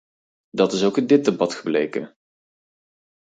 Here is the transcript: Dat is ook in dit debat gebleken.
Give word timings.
Dat 0.49 0.73
is 0.73 0.83
ook 0.83 0.97
in 0.97 1.07
dit 1.07 1.25
debat 1.25 1.53
gebleken. 1.53 2.15